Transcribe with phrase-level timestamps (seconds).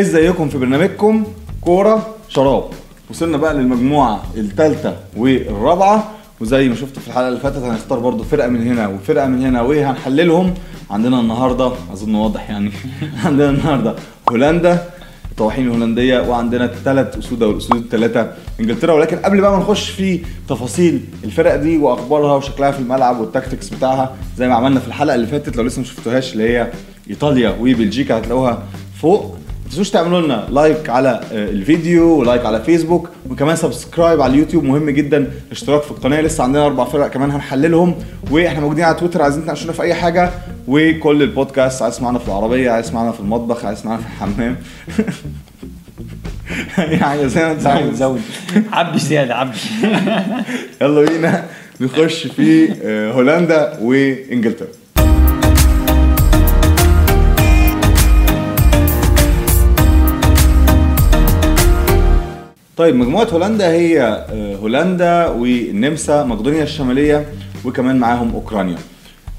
[0.00, 1.24] ازيكم في برنامجكم؟
[1.60, 2.64] كورة شراب.
[3.10, 6.10] وصلنا بقى للمجموعة الثالثة والرابعة.
[6.40, 9.62] وزي ما شفتوا في الحلقة اللي فاتت هنختار برضو فرقة من هنا وفرقة من هنا
[9.62, 10.54] وهنحللهم
[10.90, 12.70] عندنا النهارده أظن واضح يعني.
[13.24, 13.94] عندنا النهارده
[14.30, 14.84] هولندا
[15.30, 18.92] الطواحين الهولندية وعندنا الثلاث اسود أو الاسود الثلاثة إنجلترا.
[18.92, 24.16] ولكن قبل بقى ما نخش في تفاصيل الفرق دي وأخبارها وشكلها في الملعب والتاكتكس بتاعها
[24.36, 26.70] زي ما عملنا في الحلقة اللي فاتت لو لسه ما شفتوهاش اللي هي
[27.10, 28.62] إيطاليا وبلجيكا هتلاقوها
[29.02, 29.37] فوق.
[29.70, 34.64] تنسوش تعملوا لنا like على آه، الفيديو و like على فيسبوك وكمان subscribe على اليوتيوب
[34.64, 36.20] مهم جدا اشتراك في القناة.
[36.20, 37.94] لسه عندنا أربع فرق كمان هنحللهم
[38.30, 40.30] وإحنا موجودين على تويتر عايزين تناقشونا في أي حاجة
[40.68, 44.56] وكل البودكاست عايز تسمعنا في العربية عايز تسمعنا في المطبخ عايز تسمعنا في الحمام.
[47.00, 48.20] يعني زي ما انت عايز زود
[48.72, 49.58] عبي زيادة عبي.
[50.82, 51.44] يلا بينا
[51.80, 54.68] نخش في آه، هولندا وإنجلترا.
[62.78, 67.26] طيب مجموعة هولندا هي آه، هولندا والنمسا مقدونيا الشمالية
[67.64, 68.78] وكمان معاهم أوكرانيا.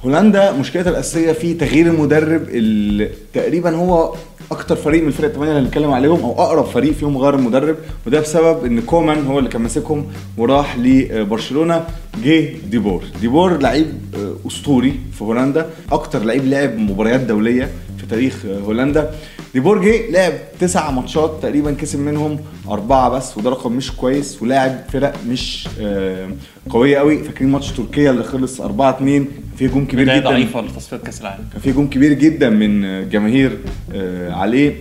[0.05, 4.16] هولندا مشكلتها الأساسية في تغيير المدرب اللي تقريبا هو
[4.52, 7.75] أكتر فريق من الفرق الثمانية اللي هنتكلم عليهم أو أقرب فريق فيهم غير المدرب
[8.08, 10.06] وده بسبب إن كومان هو اللي كان ماسكهم
[10.38, 11.83] وراح لبرشلونة
[12.23, 17.69] جه دي بور، دي بور لعيب آه، أسطوري في هولندا، أكتر لعيب لعب مباريات دولية
[17.97, 19.11] في تاريخ آه، هولندا
[19.53, 24.41] دي بور جه لعب تسع ماتشات تقريبا كسب منهم أربعة بس وده رقم مش كويس
[24.41, 26.30] ولاعب فرق مش آه،
[26.69, 27.23] قوية قوي.
[27.23, 29.25] فاكرين ماتش تركيا اللي خلص 4 2
[29.58, 30.30] فيه هجوم كبير جدا.
[30.30, 31.44] ضعيفة لتصفيات كأس العالم.
[31.53, 33.58] كان في هجوم كبير جدا من آه، جماهير
[33.94, 34.73] آه، عليه.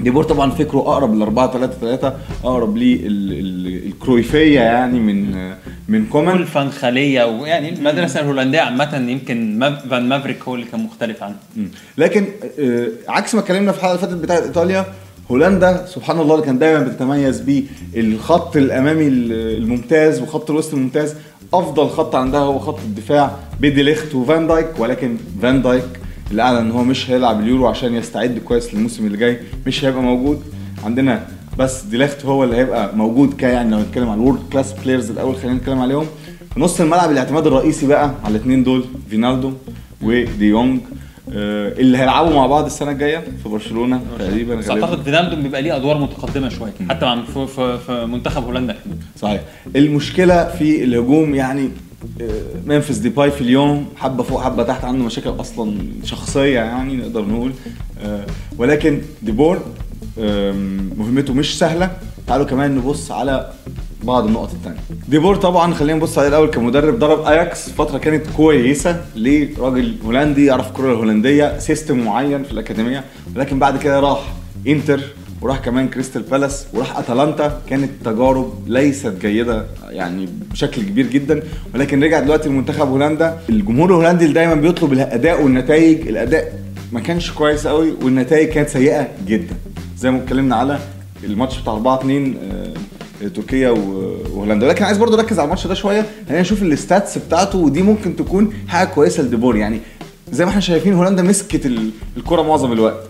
[0.00, 5.34] دي بور طبعا فكره أقرب لل 4 3 3 اقرب للكرويفيه يعني من
[5.88, 10.66] من كومان كل فان خال ويعني المدرسة الهولندية عامة يمكن ماف- فان مارفيك هو اللي
[10.66, 11.34] كان مختلف عنه.
[11.56, 11.68] مم.
[11.98, 12.26] لكن
[12.60, 14.86] آه، عكس ما اتكلمنا في الحلقة اللي فاتت بتاعت إيطاليا
[15.30, 17.62] هولندا سبحان الله اللي كان دايما بتتميز بيه
[17.96, 21.14] الخط الامامي الممتاز وخط الوسط الممتاز.
[21.54, 25.84] أفضل خط عندها هو خط الدفاع بديليخت وفان دايك ولكن فان دايك
[26.30, 30.02] اللي اعلن إن هو مش هيلعب اليورو عشان يستعد كويس للموسم اللي جاي مش هيبقى
[30.02, 30.42] موجود.
[30.84, 31.26] عندنا
[31.58, 35.10] بس ديليخت هو اللي هيبقى موجود ك يعني لو نتكلم على ال world class players
[35.10, 36.06] الأول خلينا نتكلم عليهم.
[36.54, 39.52] في نص الملعب الاعتماد الرئيسي بقى على الاثنين دول فينالدو
[40.02, 40.80] ودي يونج
[41.32, 44.70] آه، اللي هيلعبوا مع بعض السنة الجاية في برشلونة تقريبا بس.
[44.70, 48.76] أعتقد فينالدو بيبقى ليه أدوار متقدمة شوية حتى مع في, منتخب هولندا.
[49.20, 49.40] صحيح.
[49.76, 51.70] المشكلة في الهجوم يعني
[52.20, 52.30] آه،
[52.66, 57.52] ممفيس ديباي في ليون حبة فوق حبة تحت عنده مشاكل أصلا شخصية يعني نقدر نقول
[58.04, 58.24] آه،
[58.58, 59.62] ولكن ديبور
[60.96, 61.90] مهمته مش سهلة.
[62.26, 63.50] تعالوا كمان نبص على
[64.02, 64.78] بعض النقط التانية.
[65.08, 70.68] ديبور طبعا خلينا نبص عليه الأول كمدرب درب أياكس فترة كانت كويسة لراجل هولندي يعرف
[70.68, 73.04] الكره الهولندية system معين في الأكاديمية.
[73.36, 74.32] ولكن بعد كده راح
[74.66, 75.00] إنتر
[75.40, 77.60] وراح كمان كريستال بالاس وراح أتلانتا.
[77.70, 81.42] كانت تجارب ليست جيدة يعني بشكل كبير جدا.
[81.74, 83.38] ولكن رجع دلوقتي لمنتخب هولندا.
[83.48, 86.52] الجمهور الهولندي اللي دايما بيطلب الأداء والنتائج الأداء
[86.92, 89.54] ما كانش كويس قوي والنتائج كانت سيئة جدا.
[90.02, 90.78] زي ما اتكلمنا على
[91.24, 92.36] الماتش بتاع 4 2
[93.22, 94.66] آه، تركيا وهولندا.
[94.66, 96.06] ولكن عايز برضو اركز على الماتش ده شوية.
[96.26, 99.80] خلينا نشوف ال stats بتاعته ودي ممكن تكون حاجة كويسة لديبور يعني
[100.32, 103.00] زي ما إحنا شايفين هولندا مسكت ال- الكرة معظم الوقت.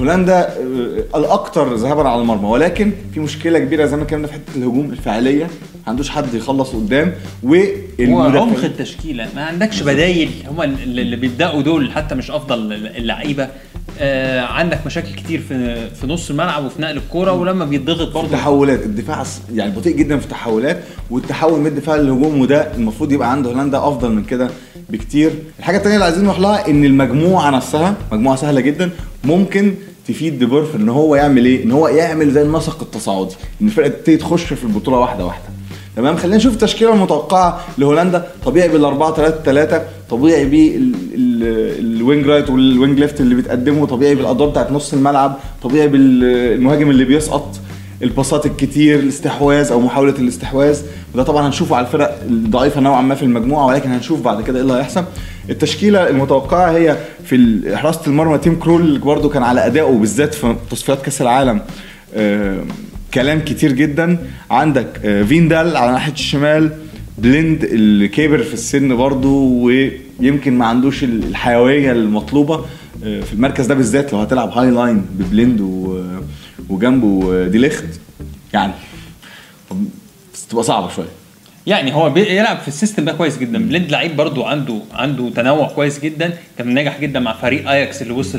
[0.00, 2.48] هولندا آه، الاكثر ذهابا على المرمى.
[2.48, 5.44] ولكن في مشكلة كبيرة زي ما اتكلمنا في حتة الهجوم الفعالية.
[5.44, 5.50] ما
[5.86, 7.12] عندوش حد يخلص قدام.
[7.44, 9.28] هو عمق والمدافعين التشكيلة.
[9.36, 10.30] ما عندكش بدايل.
[10.48, 13.48] هم اللي اللي بيبدأوا دول حتى مش أفضل اللعيبة.
[14.00, 18.28] آه عندك مشاكل كتير في في نص الملعب وفي نقل الكورة ولما بيتضغط برضه.
[18.28, 18.82] تحولات.
[18.82, 19.24] الدفاع
[19.54, 20.80] يعني بطيء جدا في التحولات
[21.10, 24.50] والتحول من الدفاع للهجوم وده المفروض يبقى عند هولندا أفضل من كده
[24.90, 25.30] بكتير.
[25.58, 28.90] الحاجة الثانية اللي عايزين نروح لها إن المجموعة نفسها مجموعة سهلة جدا
[29.24, 29.74] ممكن
[30.08, 33.88] تفيد ديبور في إن هو يعمل إيه؟ إن هو يعمل زي النسق التصاعدي إن الفرقة
[33.88, 35.44] تبتدي تخش في البطولة واحدة واحدة.
[35.96, 38.26] تمام؟ خلينا نشوف التشكيله المتوقعه لهولندا.
[38.44, 40.44] طبيعي بال 4 3 3 طبيعي
[41.44, 46.90] بال wing right وال wing left اللي بتقدمه طبيعي بالادوار بتاعت نص الملعب طبيعي بالمهاجم
[46.90, 47.60] اللي بيسقط
[48.02, 50.78] الباصات الكتير الاستحواذ أو محاولة الاستحواذ.
[51.14, 54.62] وده طبعا هنشوفه على الفرق الضعيفة نوعا ما في المجموعة ولكن هنشوف بعد كده إيه
[54.62, 55.04] اللي هيحصل.
[55.50, 61.02] التشكيلة المتوقعة هي في حراسه المرمى تيم كرول برده كان على أدائه بالذات في تصفيات
[61.02, 61.60] كأس العالم
[62.14, 62.58] آه،
[63.14, 64.18] كلام كتير جدا.
[64.50, 66.70] عندك آه، فيندال على ناحية الشمال
[67.18, 69.28] بليند اللي كبر في السن برضه
[70.20, 72.64] ويمكن ما عندوش الحيوية المطلوبة
[73.04, 76.04] آه، في المركز ده بالذات لو هتلعب high line ببليند و-
[76.68, 77.84] وجنبه ديليخت
[78.52, 78.72] يعني
[79.70, 79.76] طب
[80.34, 81.06] بس تبقى صعبة شوية.
[81.66, 83.58] يعني هو بيلعب في ال system ده كويس جدا.
[83.58, 86.32] بليند لعيب برضو عنده عنده تنوع كويس جدا.
[86.58, 88.38] كان ناجح جدا مع فريق اياكس اللي وصل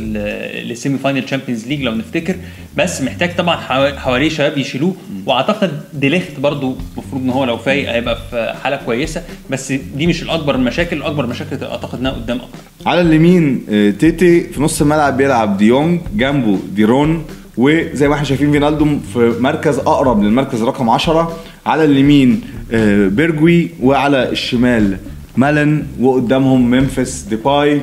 [0.64, 2.36] لل semi final Champions League لو نفتكر.
[2.78, 4.96] بس محتاج طبعا حوا- حواليه شباب يشيلوه.
[5.26, 6.76] وأعتقد ديليخت برضو
[7.14, 11.28] المفروض إن هو لو فايق هيبقى في حالة كويسة بس دي مش الأكبر المشاكل الأكبر
[11.28, 12.90] مشاكل أعتقد إنها قدام أكتر.
[12.90, 17.26] على اليمين آه، تيتي في نص الملعب بيلعب ديونج جنبه ديرون
[17.58, 22.42] وزي ما إحنا شايفين فينالدو في مركز أقرب للمركز رقم 10 على اليمين
[22.72, 24.98] آه، بيرجوين وعلى الشمال
[25.38, 27.82] مالن وقدامهم ممفيس ديباي.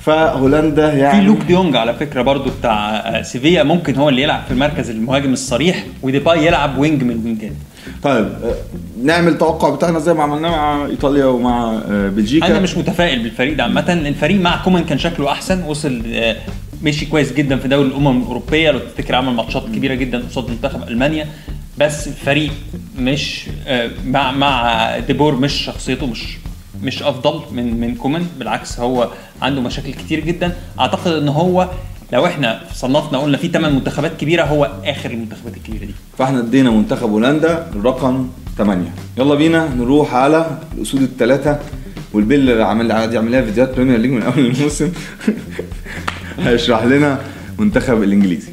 [0.00, 4.42] فهولندا في يعني لوك ديونج على فكرة برضو بتاع آه، سيفيا ممكن هو اللي يلعب
[4.48, 7.52] في مركز المهاجم الصريح وديباي يلعب wing من الوينجات
[8.02, 8.54] طيب آه،
[9.04, 12.46] نعمل التوقع بتاعنا زي ما عملناه مع إيطاليا ومع آه، بلجيكا.
[12.46, 13.92] أنا مش متفائل بالفريق ده عامة.
[13.92, 16.36] الفريق مع كومان كان شكله أحسن وصل آه،
[16.82, 18.70] مشي كويس جدا في دوري الأمم الأوروبية.
[18.70, 21.26] لو تفتكر عمل ماتشات كبيرة جدا قصاد منتخب ألمانيا.
[21.78, 22.52] بس الفريق
[22.98, 23.46] مش
[24.04, 26.24] مع مع ديبور مش شخصيته مش
[26.82, 28.26] مش أفضل من من كومان.
[28.38, 29.08] بالعكس هو
[29.42, 30.52] عنده مشاكل كتير جدا.
[30.80, 31.68] أعتقد إن هو
[32.12, 35.94] لو إحنا صنفنا قلنا في ثمان منتخبات كبيرة هو آخر المنتخبات الكبيرة دي.
[36.18, 38.28] فاحنا ادينا منتخب هولندا الرقم
[38.58, 41.58] 8 يلا بينا نروح على الأسود الثلاثه
[42.12, 44.92] والبيل اللي عمل قاعد يعمل لها فيديوهات Premier League من أول الموسم.
[46.44, 47.20] هيشرح لنا
[47.58, 48.52] منتخب الإنجليزي.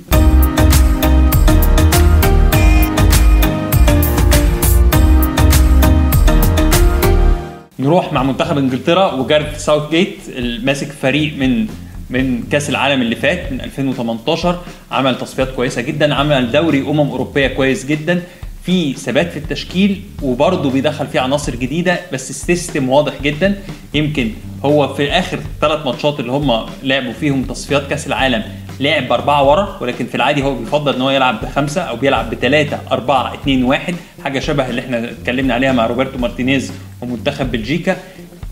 [7.79, 10.17] نروح مع منتخب إنجلترا وجارث ساوث جيت
[10.63, 11.67] ماسك فريق من
[12.15, 14.59] من كأس العالم اللي فات من 2018
[14.91, 18.21] عمل تصفيات كويسة جدا عمل دوري أمم أوروبية كويس جدا
[18.63, 23.55] في ثبات في التشكيل وبرضه بيدخل فيه عناصر جديدة بس ال system واضح جدا.
[23.93, 24.31] يمكن
[24.65, 28.43] هو في آخر ثلاث ماتشات اللي هم لعبوا فيهم تصفيات كأس العالم
[28.79, 32.79] لعب باربعه ورا ولكن في العادي هو بيفضل إن هو يلعب بخمسة أو بيلعب بثلاثه
[32.91, 36.71] أربعة اثنين واحد حاجة شبه اللي إحنا اتكلمنا عليها مع روبرتو مارتينيز
[37.01, 37.97] ومنتخب بلجيكا.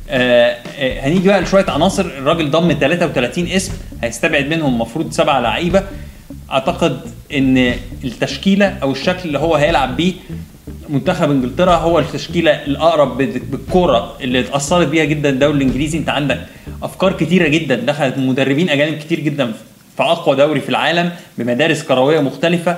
[0.10, 2.06] آه آه هنيجي بقى لشوية عناصر.
[2.06, 3.74] الراجل ضم 33 اسم
[4.04, 5.84] هيستبعد منهم المفروض سبع لعيبة.
[6.52, 7.00] أعتقد
[7.34, 7.74] إن
[8.04, 10.14] التشكيلة أو الشكل اللي هو هيلعب بيه
[10.90, 15.98] منتخب إنجلترا هو التشكيلة الأقرب بال- بالكورة اللي اتأثرت بيها جدا الدوري الإنجليزي.
[15.98, 16.40] أنت عندك
[16.84, 17.76] أفكار كتيرة جدا.
[17.76, 19.52] دخلت مدربين أجانب كتير جدا
[19.98, 22.78] في أقوى دوري في العالم بمدارس كروية مختلفة.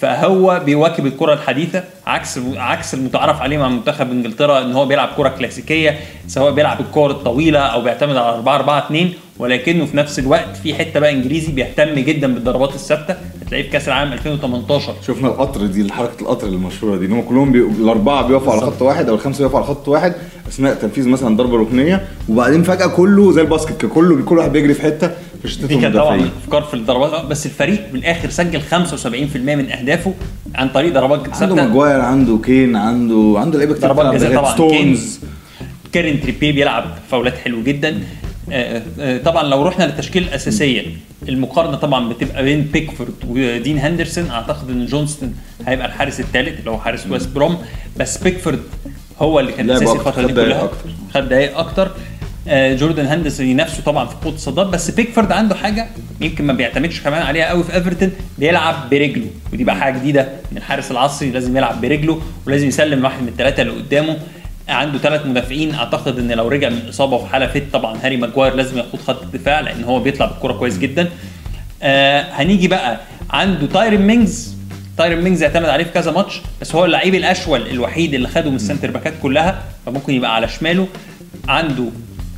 [0.00, 5.28] فهو بيواكب الكرة الحديثة عكس عكس المتعارف عليه مع منتخب إنجلترا إن هو بيلعب كرة
[5.28, 10.56] كلاسيكية سواء بيلعب الكور الطويلة أو بيعتمد على 4 4 2 ولكنه في نفس الوقت
[10.62, 13.16] في حتة بقى إنجليزي بيهتم جدا بالضربات الثابتة.
[13.48, 17.06] هتلاقيه في كأس العالم 2018 شفنا القطر دي حركة القطر المشهورة دي.
[17.06, 17.58] ان هم كلهم بي...
[17.58, 20.14] الأربعة بيقفوا على خط واحد أو الخمسه بيقفوا على خط واحد
[20.48, 24.74] أثناء تنفيذ مثلا ضربة ركنية وبعدين فجأة كله زي ال basket كله كل واحد بيجري
[24.74, 25.10] في حتة
[25.42, 27.24] في شتات دي كانت طبعا أفكار في الضربات.
[27.26, 30.14] بس الفريق بالاخر سجل 75% من أهدافه
[30.54, 31.54] عن طريق ضربات عنده ثابتة.
[31.54, 35.20] ماجواير عنده كين عنده عنده لعيبة كتير ضربات جزاء طبعا ستونز
[35.92, 38.00] كيران تريبير بيلعب فاولات حلو جدا.
[38.52, 40.82] آه، آه، طبعا لو رحنا للتشكيله الاساسيه
[41.28, 44.30] المقارنة طبعا بتبقى بين بيكفورد ودين هندرسون.
[44.30, 45.34] أعتقد إن جونستون
[45.66, 47.58] هيبقى الحارس الثالث اللي هو حارس ويست بروم.
[47.96, 48.60] بس بيكفورد
[49.18, 50.64] هو اللي كان أساسي الفترة دي كلها.
[50.64, 50.90] أكتر.
[51.14, 51.90] خد دقايق أكتر.
[52.48, 55.86] آه، جوردن هندرسون ينافسه طبعا في قوة الصدات بس بيكفورد عنده حاجة
[56.20, 58.10] يمكن ما بيعتمدش كمان عليها قوي في إيفرتون.
[58.38, 59.26] بيلعب برجله.
[59.52, 63.62] ودي بقى حاجة جديدة من الحارس العصري لازم يلعب برجله ولازم يسلم واحد من الثلاثه
[63.62, 64.16] اللي قدامه.
[64.68, 65.74] عنده ثلاث مدافعين.
[65.74, 69.22] أعتقد إن لو رجع من الاصابه وفي حالة فت طبعا هاري ماجواير لازم ياخد خط
[69.22, 71.08] الدفاع لأن هو بيطلع بالكرة كويس جدا.
[71.82, 73.00] آه هنيجي بقى
[73.30, 74.54] عنده تايرن مينجز.
[74.98, 78.56] تايرن مينجز اعتمد عليه في كذا ماتش بس هو اللعيب الأشول الوحيد اللي خده من
[78.56, 80.88] ال centre باكات كلها فممكن يبقى على شماله.
[81.48, 81.84] عنده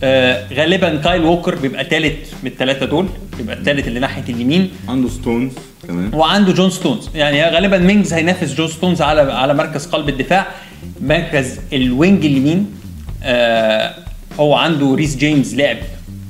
[0.02, 3.06] آه غالبا كايل ووكر بيبقى ثالث من الثلاثه دول
[3.36, 4.70] بيبقى الثالث اللي ناحية اليمين.
[4.88, 5.52] عنده ستونز
[5.88, 6.10] كمان.
[6.14, 7.10] وعنده جون ستونز.
[7.14, 10.46] يعني غالبا مينجز هينافس جون ستونز على على مركز قلب الدفاع.
[11.02, 12.66] مركز ال wing اليمين
[13.22, 13.94] آه
[14.40, 15.76] هو عنده ريس جيمس لعب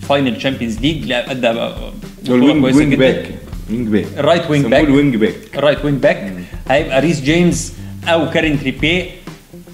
[0.08, 2.94] final Champions League لعب أدى بطولة ال wing wing.
[2.94, 3.30] back
[3.70, 4.06] wing back.
[4.18, 5.34] ال right wing back ال wing back.
[5.54, 6.32] ال right wing back
[6.68, 7.72] هيبقى ريس جيمس
[8.08, 9.04] أو كيران تريبيير.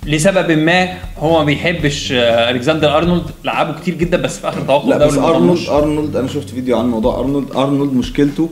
[0.07, 3.25] لسبب ما هو ما بيحبش آه، ألكسندر أرنولد.
[3.45, 5.69] لعبه كتير جدا بس في آخر توقف لا بس ارنولد.
[5.69, 8.51] أرنولد أنا شفت فيديو عن موضوع ارنولد أرنولد مشكلته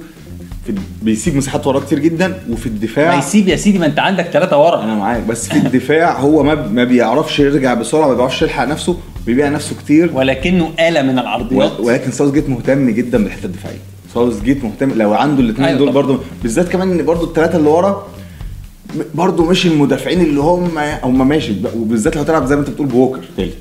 [0.66, 4.24] في بيسيب مساحات وراه كتير جدا وفي ما الدفاع يسيب يا سيدي ما انت عندك
[4.24, 4.82] ثلاثة ورا.
[4.84, 8.96] أنا معاك بس في الدفاع هو ما ما بيعرفش يرجع بسرعة ما بيعرفش يلحق نفسه
[9.26, 10.10] بيبيع نفسه كتير.
[10.14, 13.78] ولكنه آلة من العرضيات ولكن ساوث جيت مهتم جدا بالحتة الدفاعية.
[14.14, 15.92] ساوث جيت مهتم لو عنده الاثنين أيوة دول.
[15.92, 18.06] برضه بالذات كمان إن برضه الثلاثه اللي ورا
[19.14, 23.20] برضه مش المدافعين اللي هم هم ماشي وبالذات لو هتلعب زي ما أنت بتقول بووكر.
[23.36, 23.54] تالت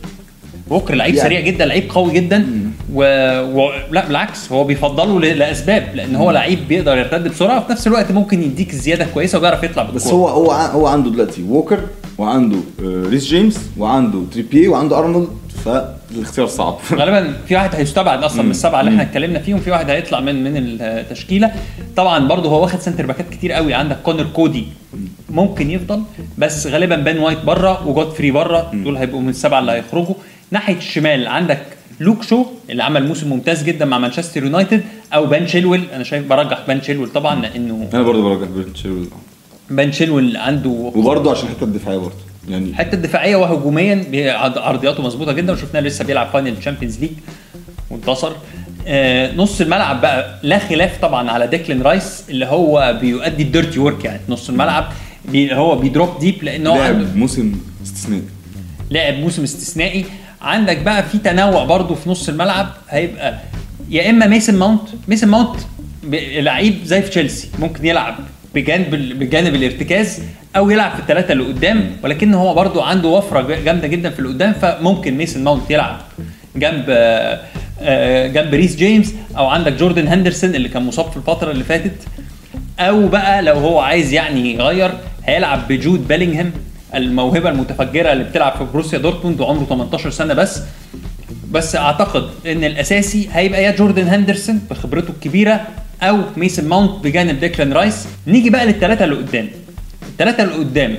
[0.69, 2.39] ووكر لعيب يعني- سريع جدا لعيب قوي جدا.
[2.41, 2.72] و...
[2.93, 3.69] و...
[3.91, 5.19] لا بالعكس هو بيفضله.
[5.19, 9.63] لأسباب لأن هو لعيب بيقدر يرتد بسرعة وفي نفس الوقت ممكن يديك زيادة كويسة وبيعرف
[9.63, 9.95] يطلع بالكورة.
[10.03, 11.79] بس هو هو هو عنده دلوقتي ووكر
[12.17, 15.27] وعنده آه، ريس جيمس وعنده تريبيير وعنده أرنولد
[15.65, 16.77] فالاختيار صعب.
[16.99, 20.43] غالبا في واحد هيستبعد أصلا من السبعة اللي إحنا اتكلمنا فيهم في واحد هيطلع من
[20.43, 21.51] من التشكيلة.
[21.95, 24.65] طبعا برضه هو واخد centre باكات كتير قوي عندك كونور كودي
[25.29, 26.03] ممكن يفضل
[26.37, 30.15] بس غالبا بن وايت بره وجودفري بره دول هيبقوا من السبعة اللي هيخرجوا.
[30.51, 31.61] ناحية الشمال عندك
[32.03, 34.83] لوك شو اللي عمل موسم ممتاز جدا مع مانشستر يونايتد
[35.13, 35.83] أو بن تشيلويل.
[35.93, 39.07] أنا شايف برجح بن تشيلويل طبعا لأنه أنا برضه برجح بن تشيلويل.
[39.69, 42.15] بن تشيلويل عنده وبرضه عشان الحته الدفاعيه برضه.
[42.49, 45.53] يعني الحته الدفاعيه وهجوميا عرضياته مظبوطة جدا.
[45.53, 47.11] وشفناه لسه بيلعب final Champions League
[47.89, 48.31] وانتصر.
[48.87, 53.79] آه نص الملعب بقى لا خلاف طبعا على ديكلان رايس اللي هو بيؤدي ال dirty
[53.79, 54.21] work يعني.
[54.29, 54.89] نص الملعب
[55.31, 58.23] بي هو بي drop deep لأن هو لعب موسم استثنائي.
[58.89, 60.05] لاعب موسم استثنائي.
[60.43, 63.39] عندك بقى في تنوع برضو في نص الملعب هيبقى
[63.89, 65.55] يا إما ميسون ماونت ميسون ماونت
[66.39, 68.15] لعيب زي في تشيلسي ممكن يلعب
[68.55, 70.21] بجانب بجانب الارتكاز
[70.55, 74.29] أو يلعب في الثلاثه اللي قدام ولكن هو برضو عنده وفرة جامدة جدا في اللي
[74.29, 75.97] قدام فممكن ميسون ماونت يلعب
[76.55, 77.39] جنب آه،
[77.81, 82.07] آه، جنب ريس جيمس أو عندك جوردن هندرسون اللي كان مصاب في الفترة اللي فاتت
[82.79, 84.91] أو بقى لو هو عايز يعني يغير
[85.25, 86.51] هيلعب بجود بيلينغهام.
[86.95, 90.61] الموهبة المتفجرة اللي بتلعب في بروسيا دورتموند وعمره 18 سنة بس.
[91.51, 95.61] بس أعتقد إن الأساسي هيبقى يا جوردن هندرسون بخبرته الكبيرة
[96.01, 98.07] أو ميسون ماونت بجانب ديكلان رايس.
[98.27, 99.47] نيجي بقى للثلاثه اللي قدام.
[100.09, 100.95] الثلاثه اللي قدام.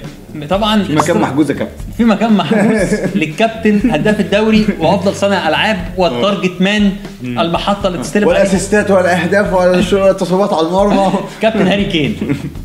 [0.51, 1.75] طبعا في مكان محجوز يا كابتن.
[1.97, 6.93] في مكان محجوز للكابتن هداف الدوري وأفضل صانع ألعاب وال target man
[7.25, 11.13] المحطة اللي تستلم وال assistات والاهداف والتصويبات على المرمى.
[11.43, 12.17] كابتن هاري كين.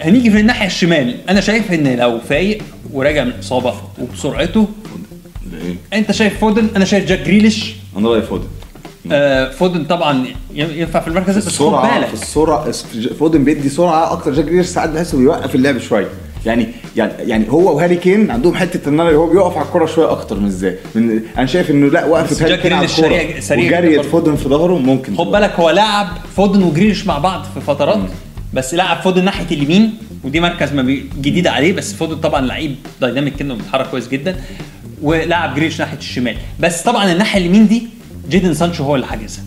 [0.00, 1.16] هنيجي في الناحية الشمال.
[1.28, 4.68] أنا شايف إن لو فايق وراجع من الاصابه وبسرعته
[5.92, 7.74] أنت شايف فودن؟ أنا شايف جاك جريليش.
[7.96, 8.46] أنا رأيي فودن.
[9.12, 11.36] آه فودن طبعا ينفع في المركز.
[11.36, 12.08] بس خد السرعة بالك.
[12.08, 12.72] في السرعه
[13.18, 14.32] فودن بيدي سرعة أكتر.
[14.32, 16.08] جاك جريليش ساعات بحسه بيوقف اللعب شوية.
[16.46, 16.66] يعني
[16.96, 20.46] يعني يعني هو وهاري كين عندهم حتة إن هو بيقف على الكوره شوية أكتر من
[20.46, 20.76] إزاي.
[20.94, 23.00] من أنا شايف إنه لأ بس وقفه هاري كين على جريليش
[23.50, 24.04] الكوره وجريت.
[24.04, 27.98] فودن في ظهره ممكن خد بالك هو لاعب فودن وجريليش مع بعض في فترات.
[28.54, 32.76] بس لاعب فودن ناحية اليمين ودي مركز ما بي- جديد عليه بس فودن طبعا لعيب
[33.00, 34.36] dynamic كده وبيتحرك كويس جدا
[35.02, 36.36] ولاعب جريليش ناحية الشمال.
[36.60, 37.82] بس طبعا الناحية اليمين دي
[38.30, 39.44] جيدون سانشو هو اللي حاجزها.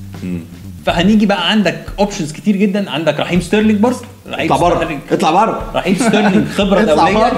[0.86, 2.90] فهنيجي بقى عندك options كتير جدا.
[2.92, 4.00] عندك رحيم ستيرلينج برضه.
[4.30, 5.00] رحيم اطلع بره.
[5.12, 5.72] اطلع بره.
[5.76, 7.32] رحيم ستيرلينج خبرة دولية.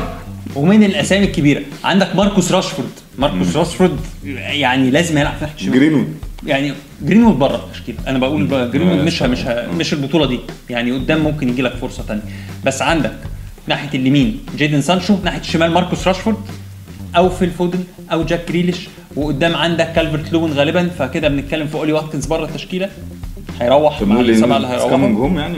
[0.55, 1.61] ومن الأسامي الكبيرة.
[1.83, 2.89] عندك ماركوس راشفورد.
[3.19, 5.73] ماركوس راشفورد يعني لازم يلعب في ناحية الشمال.
[5.73, 6.13] جرينوود.
[6.47, 9.39] يعني جرينوود بره التشكيله أنا بقول جرينوود آه، مش ه- مش
[9.77, 10.39] مش البطولة دي.
[10.69, 12.21] يعني قدام ممكن يجي لك فرصة ثانية
[12.65, 13.13] بس عندك
[13.67, 16.37] ناحية اليمين جيدون سانشو ناحية الشمال ماركوس راشفورد
[17.17, 17.79] أو فيل فودن
[18.11, 18.77] أو جاك جريليش
[19.15, 22.89] وقدام عندك كالفرت لوين غالبا فكده بنتكلم في أولي واتكنز بره التشكيلة.
[23.61, 24.89] هيروح مع السبعه اللي هيروحوا.
[25.39, 25.57] يعني؟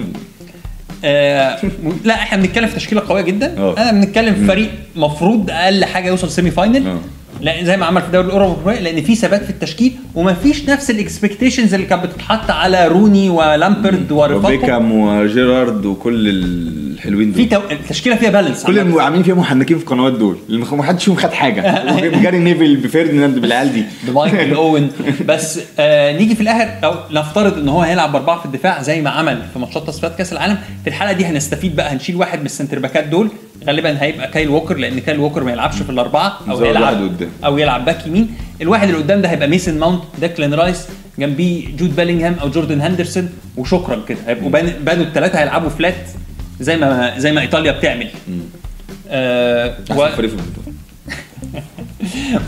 [1.06, 1.60] آه
[2.04, 3.58] لا إحنا بنتكلم في تشكيلة قوية جدا.
[3.58, 3.78] آه.
[3.78, 6.98] أنا بنتكلم في فريق مفروض أقل حاجة يوصل semi final
[7.42, 7.44] آه.
[7.44, 10.98] لا زي ما عمل في الدوري الأوروبي لأن في ثبات في التشكيل ومفيش نفس ال
[10.98, 14.46] expectations اللي كانت بتتحط على روني ولامبرد ورفاقه.
[14.46, 17.72] وبيكهام وجيرارد وكل الحلوين في دول تو...
[17.72, 20.38] التشكيلة فيها balance كل المعاملين فيهم محنكين في القنوات دول.
[20.50, 21.62] اللي ما حدش فيهم خد حاجة.
[22.24, 23.84] جاري نيفل بفيرديناند بالعيال دي.
[24.08, 24.90] بمايكل اوين
[25.26, 29.10] بس آه نيجي في الآخر أو نفترض إن هو هيلعب باربعه في الدفاع زي ما
[29.10, 30.58] عمل في ماتشات تصفيات كأس العالم.
[30.84, 33.30] في الحالة دي هنستفيد بقى هنشيل واحد من ال centre باكات دول.
[33.66, 37.12] غالبا هيبقى كايل ووكر لأن كايل ووكر ما يلعبش في الأربعة أو يلعب.
[37.46, 38.30] أو يلعب back يمين.
[38.62, 40.88] الواحد اللي قدام ده هيبقى ميسون ماونت ديكلان رايس
[41.20, 44.18] جنبيه جود بيلينغهام أو جوردن هندرسون وشكرا كده.
[44.28, 45.96] هيبقوا بان- بانوا الثلاثه هيلعبوا flat
[46.60, 48.08] زي ما زي ما إيطاليا بتعمل.
[49.10, 50.08] آه و...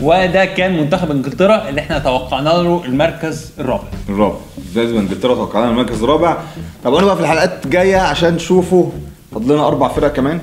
[0.02, 3.84] وده كان منتخب إنجلترا اللي إحنا توقعنا له المركز الرابع.
[4.08, 4.36] الرابع.
[4.74, 6.36] لازم إنجلترا توقعنا المركز الرابع.
[6.84, 8.90] طب أنا بقى في الحلقات الجاية عشان تشوفوا
[9.32, 10.40] فاضلنا أربع فرق كمان.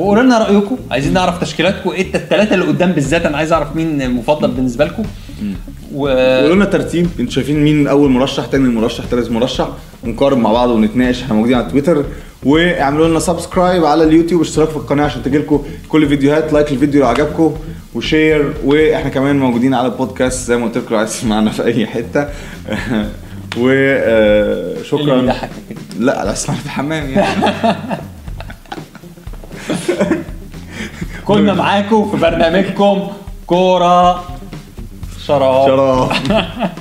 [0.00, 0.76] وقولوا لنا رأيكم.
[0.90, 1.90] عايزين نعرف تشكيلاتكم.
[1.90, 5.02] إيه الثلاثه اللي قدام بالذات؟ أنا عايز أعرف مين مفضل بالنسبة لكم.
[5.94, 7.08] و قولوا لنا ترتيب.
[7.20, 9.68] أنتوا شايفين مين أول مرشح تاني مرشح تالت مرشح؟
[10.04, 11.22] ونقارن مع بعض ونتناقش.
[11.22, 12.04] إحنا موجودين على تويتر.
[12.42, 16.52] واعملوا لنا subscribe على اليوتيوب واشتراك في القناة عشان تجيلكم كل الفيديوهات.
[16.52, 17.56] like الفيديو لو عجبكم.
[17.94, 20.46] و share وإحنا كمان موجودين على البودكاست.
[20.46, 22.28] زي ما قلت لكم عايز تسمعنا في أي حتة.
[23.58, 25.34] وشكرا كده
[25.98, 27.44] لا لا اسمع في الحمام يعني.
[31.34, 33.08] كنا معاكم في برنامجكم
[33.46, 34.24] كورة.
[35.26, 35.66] شراب.
[35.66, 36.30] شرف